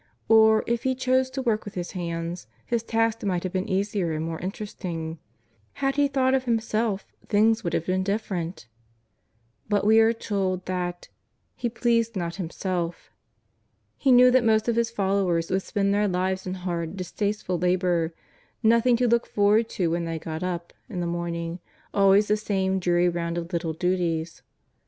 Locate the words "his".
1.75-1.91, 2.65-2.81, 14.75-14.89